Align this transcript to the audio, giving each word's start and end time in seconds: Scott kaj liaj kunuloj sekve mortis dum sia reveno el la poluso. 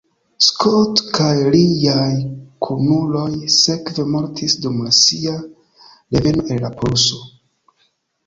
Scott 0.43 1.01
kaj 1.17 1.33
liaj 1.55 2.13
kunuloj 2.67 3.27
sekve 3.57 4.07
mortis 4.15 4.57
dum 4.63 4.79
sia 5.01 5.37
reveno 6.17 6.47
el 6.57 6.65
la 6.65 6.73
poluso. 6.81 7.21